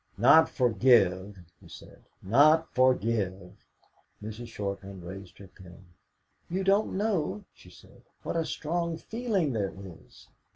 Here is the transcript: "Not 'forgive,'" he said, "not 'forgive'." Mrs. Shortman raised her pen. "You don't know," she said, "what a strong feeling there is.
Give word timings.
"Not 0.17 0.49
'forgive,'" 0.49 1.37
he 1.61 1.67
said, 1.69 2.01
"not 2.23 2.67
'forgive'." 2.73 3.63
Mrs. 4.23 4.47
Shortman 4.47 5.03
raised 5.03 5.37
her 5.37 5.47
pen. 5.47 5.85
"You 6.49 6.63
don't 6.63 6.97
know," 6.97 7.43
she 7.53 7.69
said, 7.69 8.01
"what 8.23 8.35
a 8.35 8.43
strong 8.43 8.97
feeling 8.97 9.53
there 9.53 9.75
is. 9.77 10.27